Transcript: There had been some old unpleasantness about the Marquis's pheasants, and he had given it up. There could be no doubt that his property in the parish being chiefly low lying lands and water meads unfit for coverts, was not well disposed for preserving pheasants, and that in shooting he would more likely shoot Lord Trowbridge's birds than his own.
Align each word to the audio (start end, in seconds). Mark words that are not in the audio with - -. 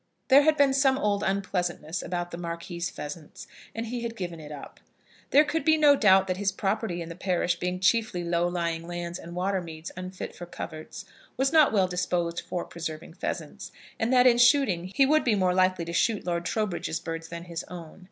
There 0.29 0.41
had 0.41 0.57
been 0.57 0.73
some 0.73 0.97
old 0.97 1.21
unpleasantness 1.21 2.01
about 2.01 2.31
the 2.31 2.37
Marquis's 2.39 2.89
pheasants, 2.89 3.45
and 3.75 3.85
he 3.85 4.01
had 4.01 4.15
given 4.15 4.39
it 4.39 4.51
up. 4.51 4.79
There 5.29 5.43
could 5.43 5.63
be 5.63 5.77
no 5.77 5.95
doubt 5.95 6.25
that 6.25 6.37
his 6.37 6.51
property 6.51 7.03
in 7.03 7.09
the 7.09 7.15
parish 7.15 7.59
being 7.59 7.79
chiefly 7.79 8.23
low 8.23 8.47
lying 8.47 8.87
lands 8.87 9.19
and 9.19 9.35
water 9.35 9.61
meads 9.61 9.91
unfit 9.95 10.33
for 10.33 10.47
coverts, 10.47 11.05
was 11.37 11.53
not 11.53 11.71
well 11.71 11.87
disposed 11.87 12.39
for 12.39 12.65
preserving 12.65 13.13
pheasants, 13.13 13.71
and 13.99 14.11
that 14.11 14.25
in 14.25 14.39
shooting 14.39 14.85
he 14.85 15.05
would 15.05 15.27
more 15.37 15.53
likely 15.53 15.85
shoot 15.93 16.25
Lord 16.25 16.45
Trowbridge's 16.45 16.99
birds 16.99 17.27
than 17.29 17.43
his 17.43 17.63
own. 17.65 17.99